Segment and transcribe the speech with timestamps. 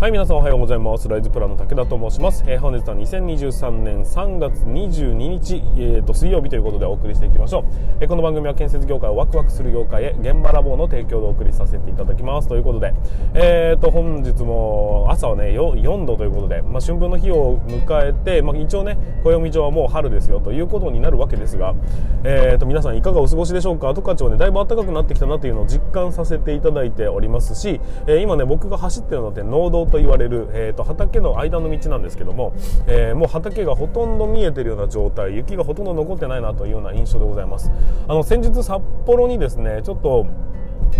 [0.00, 1.06] はい皆さんおはようございます。
[1.08, 7.64] ライズプランの武田と申します、えー、本日は2023年3月22日、えーと、水曜日ということでお送りしていきましょう、
[8.00, 12.48] えー、この番組は建設業界をワクワクする業界へ現場ラボの提供でお送りさせていただきます。
[12.48, 12.94] ということで、
[13.34, 21.74] えーと、本日も朝はね 4, 4度ということで、まあ、春分の日を迎えて、まあ、一応ね暦上はもう春ですよということになるわけですが、
[22.24, 23.92] えーと、皆さんいかがお過ごしでしょうか？
[23.92, 32.52] 十勝はねだいぶ暖かくなってきたなというのを実感させていただいておりますし、えー、今ね僕が走ってるのって農道と言われる、えーと、畑の間の道なんですけども、
[32.86, 37.70] えー、もう畑がほとんど見えてるような状態雪がほとんど残ってないなというような印象でございます。
[38.08, 40.26] あの先日札幌にですねちょっと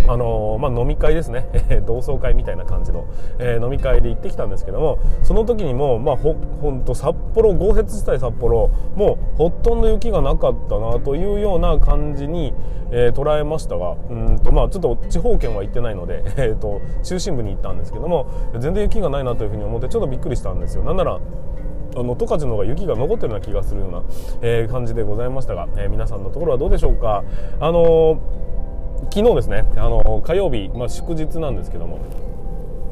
[0.07, 1.47] あのまあ、飲み会ですね、
[1.85, 3.05] 同窓会みたいな感じの、
[3.39, 12.53] えー、飲み会で行ってきたんですけどもその時にも、まあ、ほほんと札幌豪雪地帯札幌もうほとんど雪がなかったなというような感じに、
[12.91, 18.25] えー、捉えましたがうんと、まあ、ちょっと地方圏は行ってないので、 えーと、中心部に行ったんですけども
[18.57, 20.83] 全然雪がないなというふうに思ってちょっとびっくりしたんですよ。
[20.83, 21.19] なんなら
[21.95, 24.03] あの十勝の方が雪が残ってるような気がするような、
[24.41, 27.23] えー、感じでございましたが、えー、皆さんのところはどうでしょうか。
[27.59, 28.19] あの
[29.09, 31.99] 昨日ですねあの火曜日、まあ、祝日なんですけども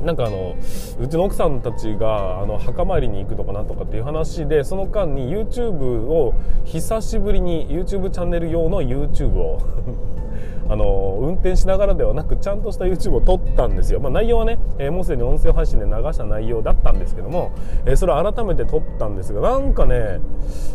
[0.04, 0.56] なんかあの
[1.00, 6.34] うちの奥さんたちがあの墓参りに行くとかなんとかっていう話でその間に YouTube を
[6.66, 9.60] 久しぶりに YouTube チャンネル用の YouTube を
[10.70, 17.52] あの運転しながらではなくちゃんとした YouTube を撮ったんですよ、まあ、内容はね、えー、もうすでに音声配信で流した内容だったんですけども、
[17.86, 20.20] えー、それを改めて撮ったんですがなんかね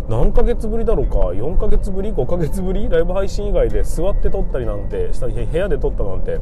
[0.08, 6.40] 何ヶ月ぶりだろうか4ヶ月ぶり5ヶ月ぶりライブ配信以外で座って撮ったりなんてした部屋で撮ったなんて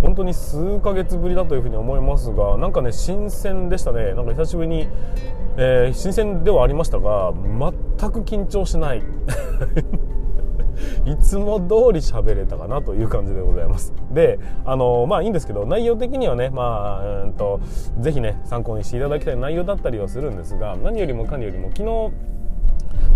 [0.00, 4.14] 本当に数ヶ月ぶりだというふうに思いますがなんかね新鮮でしたね。
[4.14, 4.88] なんか久しぶりに、
[5.56, 9.02] えー、新鮮ではありましたが全く緊張しない。
[11.06, 13.92] いつも通り喋れたかなという感じでございます。
[14.10, 17.60] で、あの、まあいいんですけど、内容的にはね、まあ、うんと、
[18.00, 22.12] ぜひね、参考にしていただきたい内容だったりはするんですが、何よりも何よりも昨日、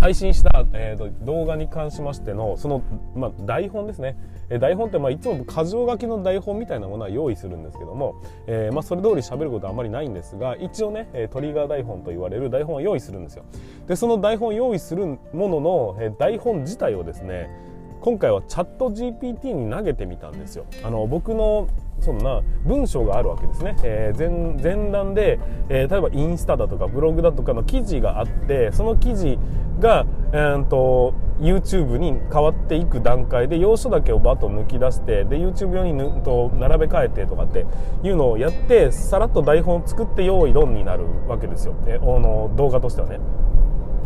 [0.00, 2.83] 配信した、えーと、動画に関しましてのその、
[3.15, 4.16] まあ、台本ですね、
[4.49, 8.15] えー、台本って、まあ、いつも箇条書きの台本みたいなものは用意するんですけども、
[8.47, 13.44] えー、まあ、それ通り喋ることはあまりないんですが一応ね、えトリガー台本と言われる台本は用意するんですよ。
[13.87, 17.50] でその台本を用意するものの、え台本自体をですね
[18.00, 20.66] 今回はチャット GPT に投げてみたんですよ。
[20.84, 21.69] あの僕の
[22.00, 25.38] そんな文章があるわけですね、えー、前前段で、
[25.69, 29.38] えー、例えばインスタだとかブログだとかの記事があってその記事
[29.81, 37.66] が、えーと、YouTube に変わっていく段階で要所だけをバッと抜き出してで YouTube 用にぬと並べ替えてとかって
[38.03, 43.19] いうのをやってさらっと台本を作って用意ドンになるわけですよ、えー、の動画としてはね。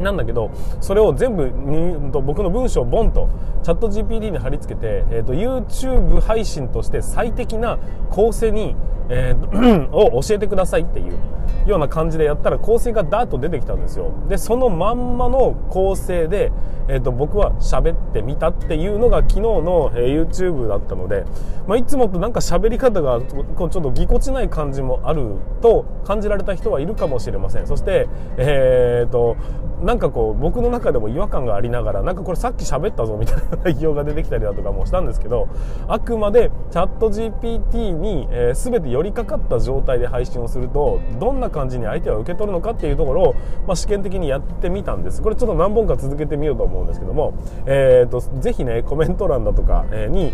[0.01, 3.29] なんだけどそれを全部に僕の文章をボンと
[3.63, 7.79] チャット GPT に貼り付けて、えーと、YouTube 配信として最適な
[8.11, 8.75] 構成に、
[9.09, 11.19] えー、 を教えてくださいっていう
[11.67, 14.13] ような感じでやったら構成がダーッと出てきたんですよ。
[14.29, 16.51] でそのまんまの構成で、
[16.89, 21.25] えーと、僕は喋ってみたっていうのが昨日の、えー、YouTube だったので、
[21.69, 27.67] まあ、いつもとなんか喋り方がこうちょっとぎこちない感じもあると感じられた人はいるかもしれません。
[27.69, 29.37] そして、えーと
[29.83, 35.49] なんかこう僕の中でも違和感がありながらなんかこれさっき喋ったぞみたいな内容が出てきたりだとかもしたんですけど
[35.89, 43.35] あくまでチャット GPT に、えー、全て寄りかかった状態で配信をするとどんな感じに相手は受け取るのかっていうところを、
[43.67, 45.23] まあ、試験的にやってみたんです。
[45.23, 47.35] これちょっと何本か続けてみようと思うんですけども、
[47.67, 50.33] えーと、ぜひねコメント欄だとかに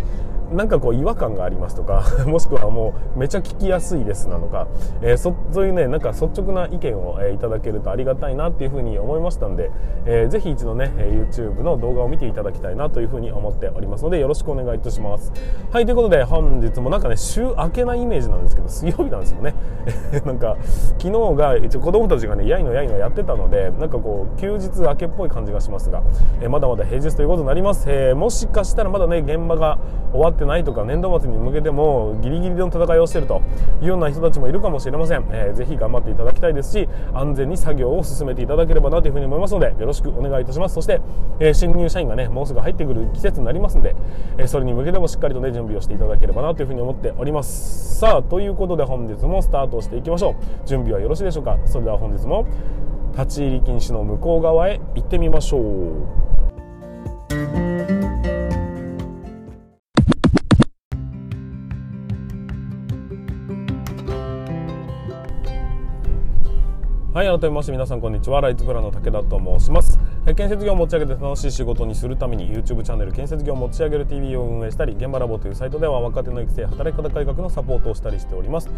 [0.52, 4.66] なんかこう違和感がありますとか もしくはもうめちゃ聞きやすいですなのか、
[5.02, 9.70] えー、そそういうねなんか率直な意見を、えー、いただけるとありがたいなっていうふうに思いましたんで、
[10.06, 15.32] えー、ぜひ一度ね YouTube の動画を見ていただきたいなというふうに思っておりますのでよろしくお願いいたします。
[15.70, 19.54] はいということで本日もなんかね週明けなイメージなんですけど水曜日なんですよね。
[20.24, 20.56] なんか
[20.98, 26.02] 昨日が一応子供たちがねやいのやいのやってたのでなんかこう休日明けっぽい感じがしますが、
[26.40, 29.78] えー、まだまだ平日ということになります、えー、もしかしたらまだね現場が
[30.12, 33.42] 終わってってないとか年度末に向けてもギリギリの戦いをしていると
[33.82, 40.76] いうような人たちもいるかもしれません、えー、ぜひ頑張っていただきたいですし安全に作業を進めていただければなというふうに思いますのでよろしくお願いいたします。
[40.76, 41.00] そして、
[41.40, 43.96] えー、新入社員がねもうすぐ入ってくる季節になりますので、
[44.38, 47.98] えー、それに向けてもしっかりとね準備をしていただければなというふうに思っております。
[47.98, 50.68] さあということで本日もスタートしていきましょう。
[50.68, 51.58] 準備はよろしいでしょうか。
[51.64, 52.46] それでは本日も
[53.12, 56.27] 立ち入り禁止の向こう側へ行ってみましょう。
[67.18, 68.40] はい改めまして皆さんこんにちは。
[68.40, 69.98] ライツプラの武田と申します、
[70.34, 78.68] 建設業を持ち上げて楽しい仕事にするために YouTube チャンネル建設業を持ち上げる TV を運営したり現場ラボというサイトでは若手の育成働き方改革のサポートをしたりしております。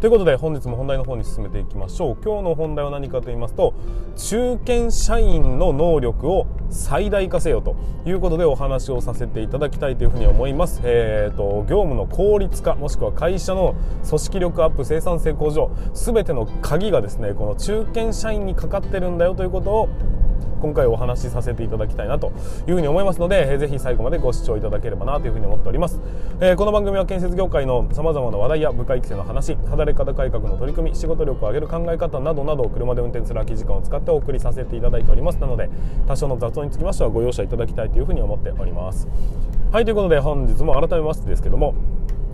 [0.00, 2.16] ということで本日も本題の方に進めていきましょう。
[2.22, 3.72] 今日の本題は何かと言いますと
[4.16, 10.82] 中堅社員の能力を最大化せよということでお話をさせていただきたいというふうに思います。
[10.84, 13.74] えーと業務の効率化もしくは会社の
[14.06, 19.88] 組織力アップ生産性向上全ての鍵がですねこの中堅社員にかかってるんだよということを
[20.60, 22.32] 今回お話しさせていただきたいなと
[22.66, 26.00] いうふうに思いますので、えー、ぜひ最後までご視聴いただければなというふうに思っております、
[26.40, 35.70] えー、この番組は建設業界の様々な話題や部下育成の話働き方改革の取り組み仕事力を上げる考え方などなどを車で運転する空き時間を使ってお送りさせていただいておりますなので
[36.06, 39.08] 多少の雑音につきましてはご容赦いただきたいというふうに思っております。
[39.70, 41.74] はいということで本日も改めましてですけども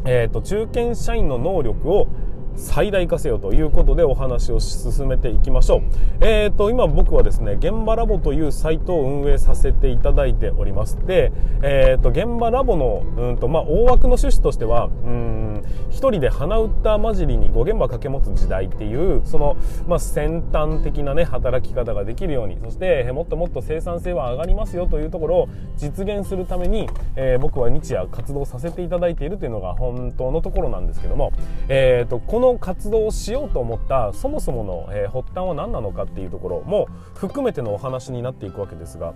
[0.05, 2.07] えーと中堅社員の能力を
[2.57, 5.83] 最大化せよということでお話を進めていきましょう。
[6.21, 10.99] えっ、ー、と、今僕はですね、現場ラボというサイトを運営させていただいております。
[11.07, 31.33] で、えっ、ー、と、現場ラボの、うんと、まあ、大枠の趣旨としては、うん、一人で鼻歌混じりに5現場掛け持つ時代っていう、その、まあ、先端的なね、働き方ができるように、そして、もっともっと生産性は上がりますよというところを実現するために、えー、僕は日夜活動させていただいているというのが本当のところなんですけども、
[31.69, 39.15] えっ、と、このの活動をしようと思ったそもそもの、えー、発端は何なのかっていうところも含めてのお話になっていくわけですが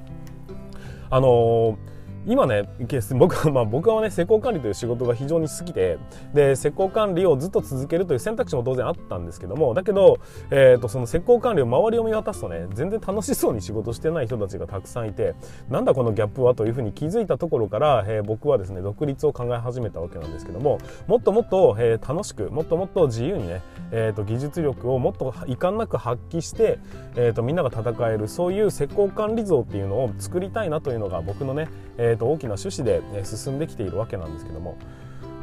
[1.10, 2.68] あのー今ね
[3.16, 5.98] 僕は、まあ、僕はね施工管理という仕事が非常に好きで
[6.34, 10.18] で施工管理をずっと続けるという選択肢も当然あったんですけどもだけど、
[10.50, 15.34] えーと、その施工管理を周りを見渡すとね全然楽しそうに仕事してない人たちがたくさんいて
[15.68, 26.78] なんだこのギャップはというふうに気づいたところから、えー、僕はですね独立を考え始めたわけなんですけどももっともっと、えー、楽しくもっともっと自由にね、えーと、技術力をもっと遺憾なく発揮して、
[27.16, 31.68] えーとみんなが戦えるそういう施工管理像っていうのを作りたいなというのが僕のね
[31.98, 34.76] えー、と大きな趣旨で進んできているわけなんですけども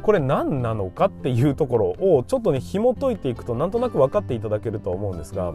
[0.02, 5.54] これ何なのかっていうところをちょっとね紐解いていくとなんとなく分かっていただけると思うんですが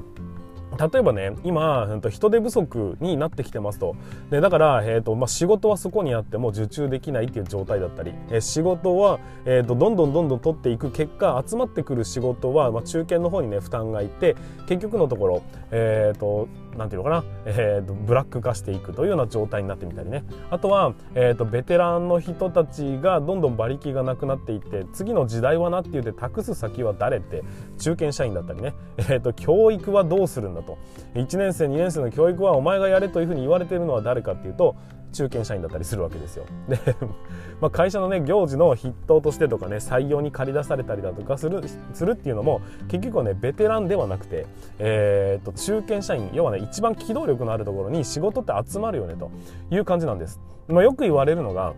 [0.78, 3.96] 例えばね今人手不足になってきてますと。
[4.30, 14.36] でだから、えーとまあ、仕事はそこにあっても受注できないっていう状態だったり、え、仕事は、えーと、どんどんどんどん取っていく結果集まってくる仕事は、まあ、中堅の方にね負担がいって
[14.68, 16.48] 結局のところ、えーと
[16.78, 20.24] なんていうのかな、えーと、ブラック化していくというような状態になってみたりね。
[20.50, 27.44] あとは、えーと、ベテランの人たちがどんどん馬力がなくなっていって次の時代はなって言って託す先は誰って
[27.78, 30.78] 中堅社員だったりね、えーと、教育はどうするんだと。
[31.16, 34.76] 1年生2年生の教育はお前がやれというふうに言われてるのは誰かっていうと
[35.12, 36.46] 中堅社員だったりするわけですよ。
[36.68, 36.78] で、
[37.62, 41.62] まあ、会社のね行事の筆頭としてとかね採用に駆り出されたりだとかする
[41.94, 44.46] するっていうのも結局はねベテランではなくて、
[44.80, 49.30] えー、っと中堅社員要はね一番機動力のあるところに仕事って集まるよねと
[49.70, 50.40] いう感じなんです。
[50.68, 51.74] まあ、よく言われるのが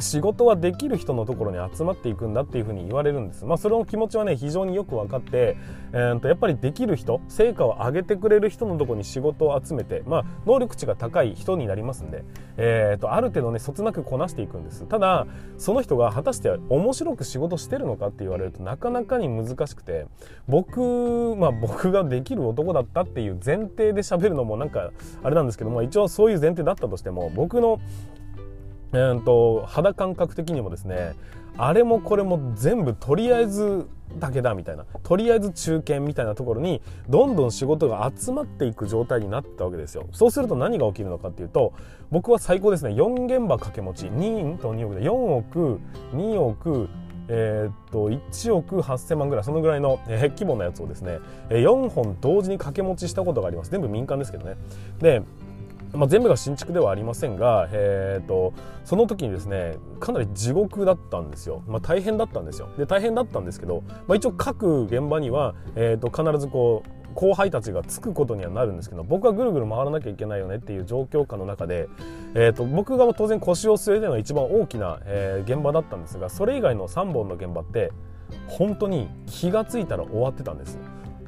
[0.00, 3.44] 仕事はできる人のところに集まっていくんだっていうふうに言われるんです。
[3.44, 5.56] まあ、それの気持ちはね、非常によく分かって、
[5.92, 12.24] えー、とやっぱりできる人、成果を上げてくれる人のところに仕事を集めて、まあ、能力値が高い人になりますんで、
[12.56, 14.84] えー、とある程度ね、そつなくこなしていくんです。
[14.86, 20.06] ただ、その人が果たして面白く仕事してるのかって言われるとなかなかに難しくて、
[20.46, 24.90] 僕、まあ僕ができる男だったっていう前提で喋るのもなんか
[25.22, 27.80] あれなんですけども、一応そういう前提だったとしても、僕の
[28.92, 31.14] えーと、肌感覚的にもですね
[31.56, 40.06] あれもこれも全部とりあえずだけだみたいなとりあえず中堅みたいなところにどんどん仕事が集まっていく状態になったわけですよ。
[40.12, 41.74] そうすると何が起きるのかっていうと
[42.10, 45.80] 僕は最高ですね4現場掛け持ち2と2億で4億
[46.14, 46.88] 2億
[47.30, 51.18] えー、っと1億8000万ぐらいそのぐらいの、えー、規模のやつをですね
[51.50, 53.70] 4本同時に掛け持ちしたことがあります。
[53.70, 54.56] 全部民間ですけどね。
[55.00, 55.22] で
[55.92, 58.52] まあ、全部が新築ではありませんが、えーと、
[58.84, 71.88] その時にですねかなり地獄だったんですよ、まあ、大変だったんですよで大変だったんですけど、まあ、一応各現場には、えーと、必ずこう後輩たちがつくことにはなるんですけど僕はぐるぐる回らなきゃいけないよねっていう状況下の中で、
[72.34, 77.90] えーと、僕が当然腰を据えての一番大きな、えー、現場だったんですがそれ以外の3本の現場って
[78.46, 80.78] 本当に気が付いたら終わってたんです。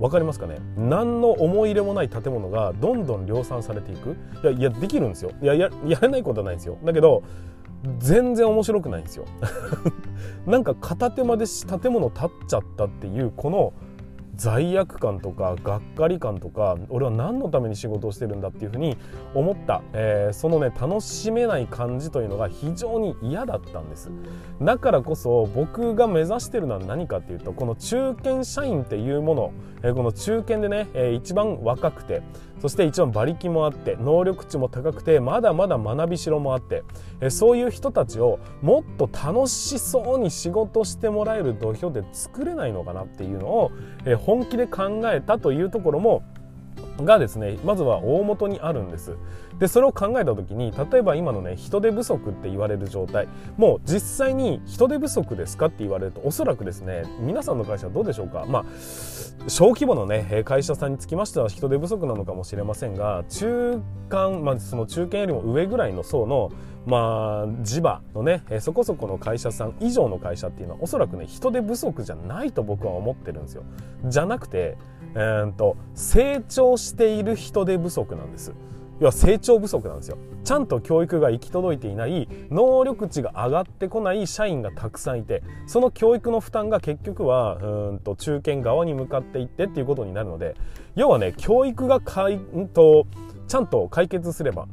[0.00, 0.56] 分かりますかね？
[0.76, 4.16] 何の思い入れもない建物がどんどん量産されていく。
[4.42, 5.30] いやいやできるんですよ。
[5.42, 6.78] いやややれないことはないんですよ。
[6.84, 7.22] だけど
[7.98, 9.24] 全然面白くないんですよ。
[10.46, 13.72] なんか片手間で建物立っちゃったっていうこの
[14.40, 18.96] 罪悪感とかがっかり感とか俺は何のために仕事をしてるんだっていうふうに
[19.34, 24.10] 思った、えー、そのね楽しめない感じというのが非常に嫌だったんです。
[24.62, 32.22] だからこそ僕が目指してるのは何かっていうとこの中堅社員っていうもの、えー、この中堅でね、えー、一番若くて。
[32.60, 36.84] そして一応馬力もあって能力値も高くてまだまだ学びしろもあって
[37.20, 43.72] えそういう人たちをもっと楽しそうに仕事してもらえる土俵で作れないのかなっていうのを
[44.04, 46.22] え本気で考えたというところも
[47.04, 49.16] がですねまずは大元にあるんです。
[49.58, 53.28] でそれを考えた時に例えば今のね人手不足って言われる状態。
[53.56, 58.44] もう実際に人手不足ですかって言われるとおそらくですね皆さんの会社はどうでしょうか。
[58.48, 58.64] まあ
[59.48, 66.50] 小規模のね会社さんにつきましては人手不足なのかもしれませんが中間、まあ、その中堅よりも上ぐらいの層の
[66.86, 73.62] まあ地場のねそこそこの会社さん以上の会社っていうのはおそらくね人手不足じゃないと僕は思ってるんですよ。
[74.06, 74.76] じゃなくて
[75.14, 78.52] えー、と成長している人手不足なんです。
[79.00, 80.18] 要は成長不足なんですよ。
[80.44, 90.56] ちゃんと教育が行き届いていない能力値が上がってこない社員がたくさんいてその教育の負担が結局はうんと中堅側に向かっていってっていうことになるので
[90.96, 93.06] 要はね教育がかいんと
[93.48, 94.66] ちゃんと解決すれば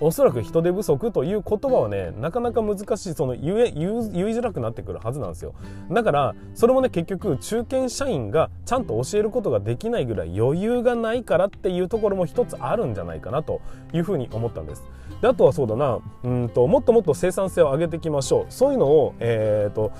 [0.00, 3.94] おそらく人手不足という言葉はねなかなか難しいその言え言い
[4.34, 5.54] づらくなってくるはずなんですよ。
[5.90, 13.60] だからそれもね結局中堅社員がちゃんと教えることができないぐらい余裕がないからっていうところも一つあるんじゃないかなと
[13.92, 14.84] いうふうに思ったんです。
[15.20, 15.98] であとはそうだな。
[16.22, 18.46] うんともっともっと生産性を上げていきましょう。
[18.50, 19.92] そういうのをえっ、ー、と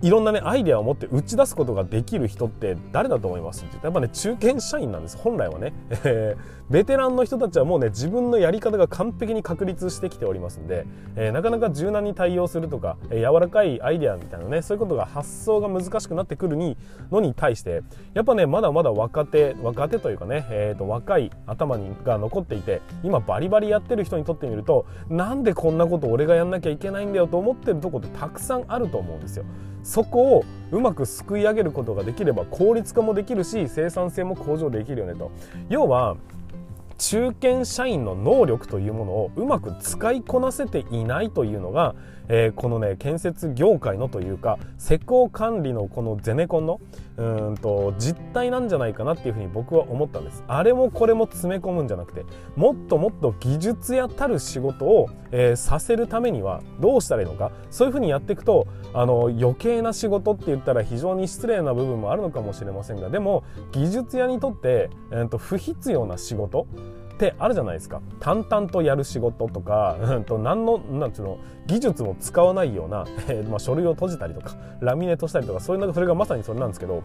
[0.00, 3.64] いろんなねアイデアを持って打ち出すことができる人って誰だと思います？
[3.82, 5.16] やっぱね中堅社員なんです。
[5.16, 5.72] 本来はね、
[6.04, 10.86] えー、ベテランの人たちはもうね自分のやり方が完璧に確立してきておりますんで、
[11.16, 16.76] えー、なかなか柔軟に対応するとか、えー、柔らかいアイデアみたいなねそういうことが発想が難しくなってくるに
[17.10, 17.82] のに対して
[18.14, 29.44] やっぱねまだまだ若手若手というかね、えーと、若い頭にが残っていて今バリバリやってる人にとってみるとなんでこんなこと俺がやんなきゃいけないんだよと思ってるとこってたくさんあると思うんですよ。
[29.82, 35.30] そこをうまくすくい上げることができれば効率化もできるし生産性も向上できるよねと。
[35.68, 36.16] 要は
[36.98, 41.94] 中堅社員の能力というものをうまく使いこなせていないというのが
[42.28, 46.80] えー、このね建設業界のというか施工管理のこのゼネコンの
[47.16, 50.44] うんと実態なんじゃないかなっていうふうに僕は思ったんです。
[50.46, 57.50] あれもこれも詰め込むんじゃなくてもっともっと技術やたる仕事を、えー、させるためにはどうしたらいいのか。
[57.70, 66.66] そういうふうにやっていくとあの余計な仕事って言ったら非常に失礼な部分もあるのかもしれませんがでも技術屋にとって、えー、と不必要な仕事
[67.18, 68.00] ってあるじゃないですか。
[68.20, 77.02] 淡々とやる仕事とか、 うん、と何のなんうの技術も使わないような、 えー、まあ、書類を閉じたりとかラミネートしたりとかそういうのそれがまさにそれなんですけど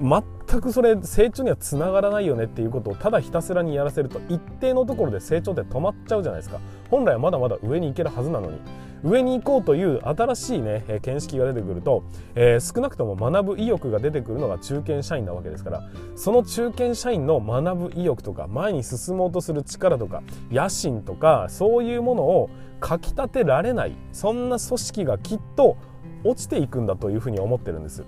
[0.00, 6.60] 全くそれ成長にはつながらないよねっていうことをただひたすらにやらせると一定のところで成長って止まっちゃうじゃないですか。
[6.90, 8.58] 本来はまだまだ上に行けるはずなのに。
[9.06, 12.02] 上に行こうという新しいねえ見識が出てくると、
[12.34, 25.76] えー、少なくとも学ぶ意欲が出てくるのが中堅社員なわけですからその中堅社員の学ぶ意欲とか前に進もうとする力とか野心とかそういうものをかきたてられないそんな組織がきっと
[26.24, 28.04] 落ちていくんだというふうに思ってるんです。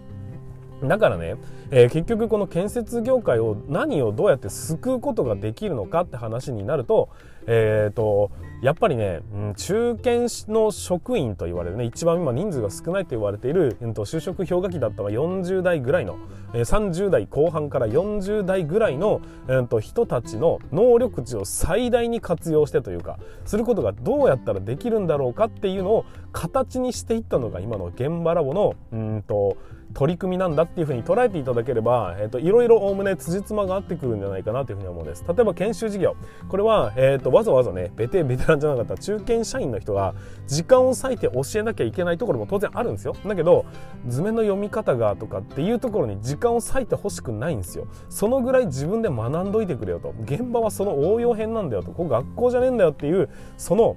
[0.82, 1.36] だからね、
[1.70, 7.08] えー、結局この建設業界を何をどうやって救うことができるのかって話になると、
[7.46, 8.30] えーと、
[8.62, 9.20] やっぱりね、
[9.56, 16.18] 中堅の職員と言われるね一番今人数が少ないと言われている、うん、と就職氷河期だったのは40代ぐらいの、
[16.52, 29.56] えー、30代後半から40代ぐらいの、うん、と人たちの能力値を最大に活用してというかすることがどうやったらできるんだろうかっていうのを形にしていったのが今の現場ラボのうんと
[29.94, 35.24] 取り組みなんだっていうふうに捉えていただければ、えーと、いろいろおおむね辻褄が合ってくるんじゃないかなというふうに思うんです。
[35.26, 36.16] 例えば研修事業。
[36.48, 40.14] これは、えーと、わざわざねベテベテランじゃなかった中堅社員の人が
[40.46, 43.16] 時間を割いて教えなきゃいけないところも当然あるんですよ。
[43.26, 43.64] だけど
[44.06, 47.86] 図面の読み方がとかっていうところに時間を割いてほしくないんですよ。
[48.08, 50.14] そのぐらい自分で学んどいてくれよと。
[50.24, 51.92] 現場はその応用編なんだよと。
[51.92, 53.96] ここ学校じゃねえんだよっていうその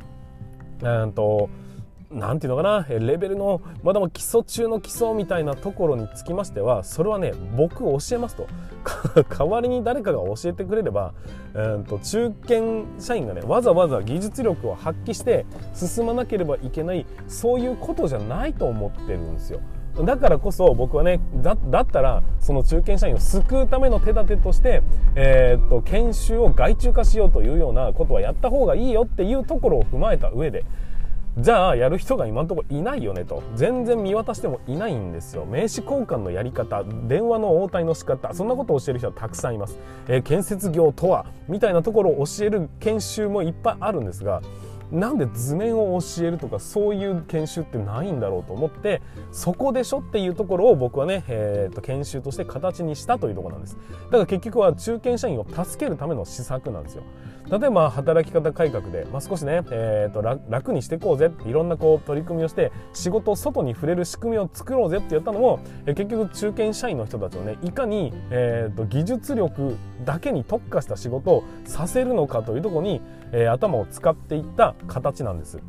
[0.84, 1.50] うんと
[2.14, 3.00] 何て言うのかな？
[3.00, 8.48] レベルのまだま基礎中の基礎みたいなところにつきましてはそれはね僕教えますと
[9.30, 11.14] 代わりに誰かが教えてくれれば、
[11.54, 19.60] うんと中堅社員がねわざわざ技術力を発揮して進まなければいけないそういうことじゃないと思ってるんですよ。
[20.06, 21.52] だからこそ僕はねだ
[21.82, 24.82] ったらその中堅社員を救うための手立てとして、
[25.16, 30.64] えー、っと研修を外注化しようというようなことはやった方がいいよっていうところを踏まえた上で
[31.38, 33.42] じゃあやる人が今のところいないよねと。
[33.56, 35.46] 全然見渡してもいないんですよ。
[35.46, 44.42] 名刺交換のやり方電話の応対の仕方そんなことを教える人はたくさんいます、えー、建設業とはみたいなところを教える研修もいっぱいあるんですが
[44.92, 53.78] なんで図面を教えるとかそういう研修ってないんだろうと思ってそこでしょっていうところを僕はね、えー、と研修として形にしたというところなんです。
[54.06, 57.04] だから結局は中堅社員を助けるための施策なんですよ。
[57.50, 75.60] 例えば働き方改革で、まあ、少しね、えー、と楽にしていこうぜいろんなこう取り組みをして仕事を外に触れる仕組みを作ろうぜって言ったのも、え、結局中堅社員の人たちをねいかに、えー、と技術力だけに特化した仕事をさせるのかというところに、えー、頭を使っていった形なんです。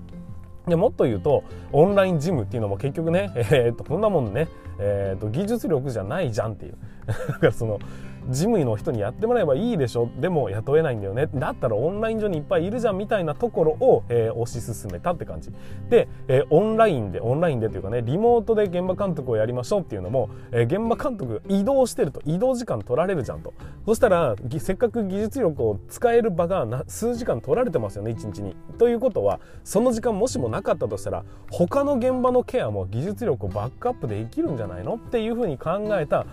[0.67, 4.49] でもっと言うとオンラインジムっていうのも結局ね、えー、とこんなもんね、
[4.79, 6.77] えー、と技術力じゃないじゃんっていう
[7.51, 7.81] その
[8.29, 10.09] 事務の人にやってもらえばいいでしょ。
[10.21, 11.29] でも雇えないんだよね。
[11.35, 15.51] だったらオンライン上にいっぱいいるじゃんみたいなところを、えー、推し進めたって感じ。
[15.89, 22.21] で、えー、オンラインでオンラインでというかねリモートで現場監督をやりましょうっていうのも、えー、現場監督移動してると。
[22.25, 23.53] 移動時間取られるじゃんと。
[23.87, 28.55] そしたらせっかく技術力を使える場が数時間取られてますよね一日に。
[28.79, 34.95] ということはその時間もしもなかったとしたら他の現場のケアも技術力をバックアップできるんじゃないの？
[34.95, 36.27] っていうふうに考えた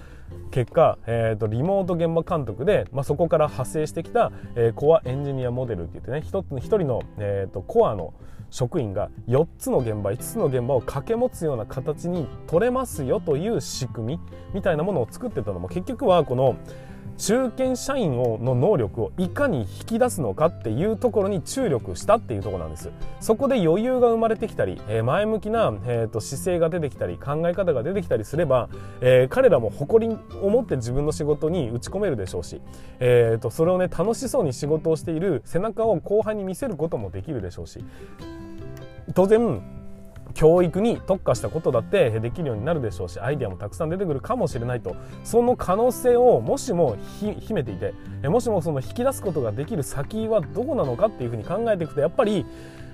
[0.51, 8.13] 結果、えーと、リモート現場監督で、まあ、そこから派生してきた、えー、コアエンジニアモデルって言ってね一人の、えーと、コアの
[8.51, 14.19] 職員が4つの現場5つの現場を掛け持つような形に取れますよという仕組み
[14.53, 16.55] みたいなものを作ってたのも結局はこの
[17.19, 22.89] 中堅社員をの能力をいかに引き出すのかっていうところに注力したっていうとこなんです。
[23.19, 28.69] そこで余裕が生まれてきたり、えー、前向きな、えーと、姿勢が出てきたり考え方が出てきたりすれば、
[29.01, 32.61] えー、彼らも誇りを持って自分の仕事に打ち込めるでしょうし、
[32.99, 37.83] えーとそれをね楽しそうに仕事をしている背中を後輩に見せることもできるでしょうし。
[39.13, 39.61] 当然
[40.33, 44.95] 教育に特化したことだってできるようになるでしょうしアイデアもたくさん出てくるかもしれないと。
[45.23, 47.93] その可能性をもしも秘めていて
[48.27, 52.45] もしもその引き出すことができる先はどこなのかっていうふうに考えていくとやっぱり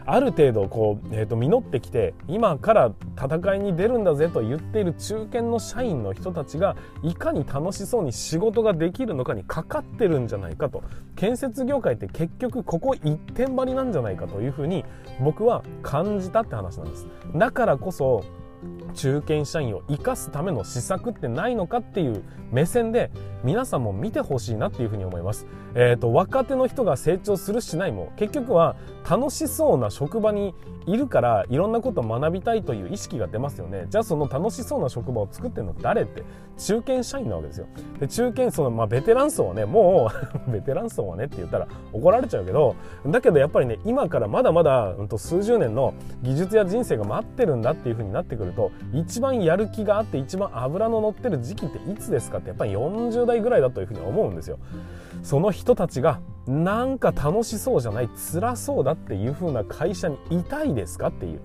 [0.07, 10.83] ある程度こう、えー、と実ってきて今から戦いに出るんだぜと言っている中堅の社員の人たちがいかに楽しそうに仕事ができるのかにかかってるんじゃないかと。
[11.15, 14.85] 建設業界って結局ここ一点張りなんじゃないかというふうに
[15.19, 17.07] 僕は感じたって話なんです。
[17.35, 18.24] だからこそ
[18.95, 23.12] 中堅社員を生かすための施策ってないのかっていう目線で
[23.43, 25.45] 皆さんも見てほしいなっていうふうに思います。
[25.75, 30.56] えっ、ー、と、若手の人が成長するしないも結局は楽しそうな職場に
[30.88, 33.88] いるからいろんなことを学びたいという意識が出ますよね。
[33.89, 36.23] じゃあその楽しそうな職場を作ってるの誰って？
[36.58, 37.67] 中堅社員なわけですよ。
[37.99, 40.10] で、中堅、その、まあ、ベテラン層はね、も
[40.47, 42.75] う ベテラン層はねって言ったら怒られちゃうけど、
[43.06, 54.60] だけどやっぱりね、今からまだまだ、うん、と数十年の技術や人生が待ってるんだっていうふうになってくると、一番やる気があって一番脂の乗ってる時期っていつですかってやっぱり40代ぐらいだというふうに思うんですよ。
[55.24, 61.41] その人たちがなんか楽しそうじゃない辛そうだっていう風な会社にいたいですかっていう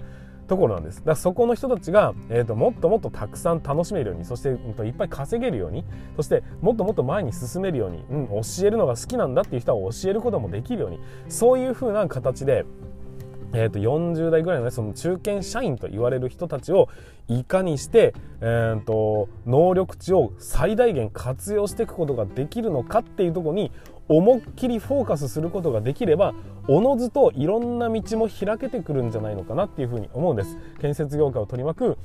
[0.50, 5.84] ところなんですだからそこの人たちが、えーと、もっともっとたくさん楽しめるようにそして、うん、といっぱい稼げるように
[6.16, 12.66] そしてもっともっと前に進めるように、うん、教えるのが好きなんだっていう人は教えることもできるようにそういう風な形で
[13.52, 16.88] えー、と40代ぐらいのねその中堅社員と言われる人たちを
[17.28, 23.70] いかにして、えーと、能力値を最大限活用していくことができるのかっていうとこに
[24.08, 26.34] 思いっきりフォーカスすることができれば
[26.66, 30.58] おのずといろんな道も開けてくるんじゃないのかなっていうふうに思うんです。
[30.80, 31.98] 建設業界を取り巻く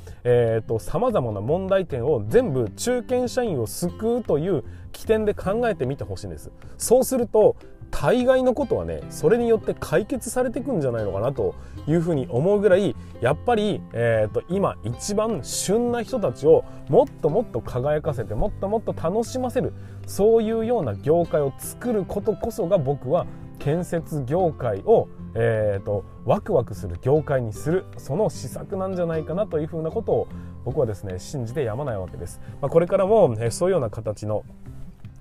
[0.79, 7.55] さまざまな問題点を全部中堅社員を救うという起点で考えてみてほしいんですそうすると
[7.91, 11.55] 大概のことはねそれによって解決されていくんじゃないのかなと
[11.87, 19.73] いうふうに思うぐらいやっぱり、えーと、今一番旬な人たちをもっともっと輝かせてもっともっと楽しませる
[20.05, 23.25] そういうような業界を作ることこそが僕は
[23.59, 30.27] 建設業界を、えーと、ワクワクする業界にするその施策なんじゃないかなというふうなことを
[30.65, 32.41] 僕はですね信じてやまないわけです。
[32.61, 34.43] まあ、これからも、そういうような形の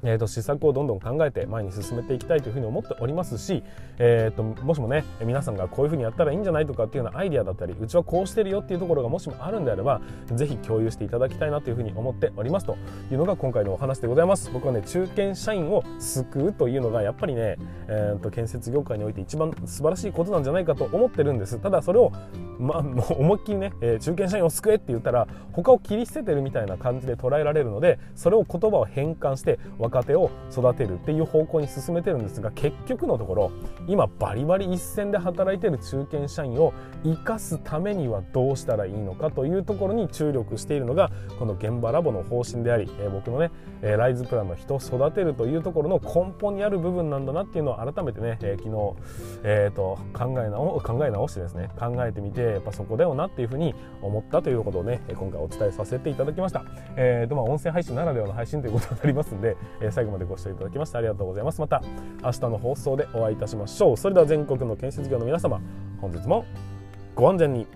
[0.04, 3.64] えーと、施策をどんどん考えて前に進めていきたいというふうに思っておりますし、
[3.98, 10.00] えーと、もしもね皆さんがこういうふうにやったらいいんじゃないとかっていうようなアイデアだったりうちはこうしてるよっていうところがもしもあるんであれば
[10.34, 12.76] ぜひ共有していただきたいなというふうに思っておりますと
[13.10, 14.50] いうのが今回のお話でございます。
[14.52, 17.56] 僕はね中堅社員を救うというのがやっぱりね、
[17.88, 21.58] えーと、建設業界において一番素晴らしいことなんじゃないかと思ってるんです。
[21.58, 22.12] ただそれを、
[22.58, 33.52] まあ、もう思いっきりね、え、中堅社員を救えって言ったら他を切り捨ててるみたいな感じで捉えられるのでそれを言葉を変換して分若手を育てるっていう方向に進めてるんですが結局のところ
[33.86, 43.52] 今バリバリ一線で働いてる中堅社員を生かすためにはどうしたらいいのかというところに注力しているのがこの現場ラボの方針であり、えー、僕のね、
[43.82, 56.64] えー、ライズプランの人を育てるというところの根本にある部分なんだなっていうのを改めてね、えー、昨日、えーと、考え直考え直してですね考えてみてやっぱそこだよなっていうふうに思ったということをね今回お伝えさせていただきました。
[56.96, 61.60] えーとまあ、音声配信ならではの配信ということになりますんで、えー、最後までご視聴いただきましてありがとうございます。
[61.60, 61.82] また
[62.22, 63.96] 明日の放送でお会いいたしましょう。
[63.96, 65.60] それでは全国の建設業の皆様
[66.00, 66.44] 本日も
[67.14, 67.66] ご安全に。